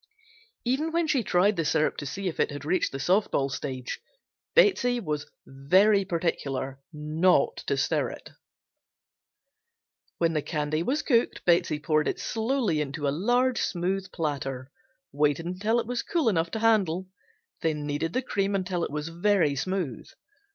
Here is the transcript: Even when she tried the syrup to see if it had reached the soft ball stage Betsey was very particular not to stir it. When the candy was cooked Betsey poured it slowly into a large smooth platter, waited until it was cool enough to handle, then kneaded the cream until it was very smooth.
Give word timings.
Even 0.65 0.91
when 0.91 1.05
she 1.05 1.21
tried 1.21 1.57
the 1.57 1.63
syrup 1.63 1.95
to 1.97 2.07
see 2.07 2.27
if 2.27 2.39
it 2.39 2.49
had 2.49 2.65
reached 2.65 2.91
the 2.91 2.99
soft 2.99 3.29
ball 3.29 3.49
stage 3.49 4.01
Betsey 4.55 4.99
was 4.99 5.29
very 5.45 6.05
particular 6.05 6.79
not 6.91 7.57
to 7.67 7.77
stir 7.77 8.09
it. 8.09 8.31
When 10.17 10.33
the 10.33 10.41
candy 10.41 10.81
was 10.81 11.03
cooked 11.03 11.45
Betsey 11.45 11.77
poured 11.77 12.07
it 12.07 12.19
slowly 12.19 12.81
into 12.81 13.07
a 13.07 13.11
large 13.13 13.61
smooth 13.61 14.11
platter, 14.11 14.71
waited 15.11 15.45
until 15.45 15.79
it 15.79 15.85
was 15.85 16.01
cool 16.01 16.29
enough 16.29 16.49
to 16.49 16.59
handle, 16.61 17.05
then 17.61 17.85
kneaded 17.85 18.13
the 18.13 18.23
cream 18.23 18.55
until 18.55 18.83
it 18.83 18.89
was 18.89 19.09
very 19.09 19.55
smooth. 19.55 20.07